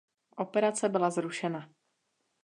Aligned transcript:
Operace 0.35 0.89
byla 0.89 1.09
zrušena. 1.09 1.69